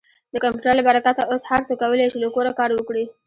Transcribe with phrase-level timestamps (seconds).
[0.33, 3.05] د کمپیوټر له برکته اوس هر څوک کولی شي له کوره کار وکړي.